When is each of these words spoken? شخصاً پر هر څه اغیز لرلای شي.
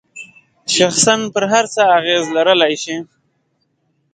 شخصاً 0.75 1.15
پر 1.33 1.43
هر 1.53 1.65
څه 1.73 1.81
اغیز 1.97 2.23
لرلای 2.35 2.73
شي. 2.83 2.95